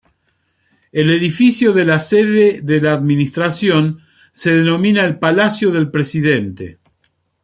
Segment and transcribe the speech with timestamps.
[0.91, 3.99] El edificio de la sede de la Administración
[4.33, 6.79] se denomina el Palacio del Presidente.